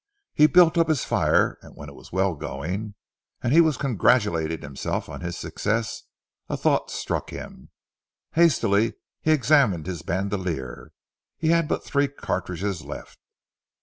He 0.33 0.47
built 0.47 0.79
up 0.79 0.89
his 0.89 1.05
fire, 1.05 1.59
and 1.61 1.75
when 1.75 1.87
it 1.87 1.93
was 1.93 2.11
well 2.11 2.33
going, 2.33 2.95
and 3.43 3.53
he 3.53 3.61
was 3.61 3.77
congratulating 3.77 4.61
himself 4.63 5.07
on 5.07 5.21
his 5.21 5.37
success 5.37 6.01
a 6.49 6.57
thought 6.57 6.89
struck 6.89 7.29
him. 7.29 7.69
Hastily 8.31 8.95
he 9.21 9.29
examined 9.29 9.85
his 9.85 10.01
bandolier. 10.01 10.91
He 11.37 11.49
had 11.49 11.67
but 11.67 11.83
three 11.83 12.07
cartridges 12.07 12.81
left. 12.81 13.19